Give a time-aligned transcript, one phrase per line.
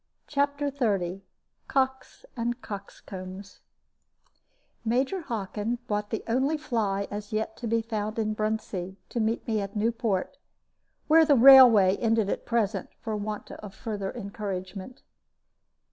[0.25, 1.21] CHAPTER XXX
[1.67, 3.59] COCKS AND COXCOMBS
[4.83, 9.45] Major Hockin brought the only fly as yet to be found in Bruntsea, to meet
[9.47, 10.39] me at Newport,
[11.07, 15.03] where the railway ended at present, for want of further encouragement.